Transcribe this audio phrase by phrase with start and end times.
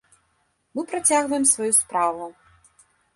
[0.79, 2.25] Мы працягваем сваю справу.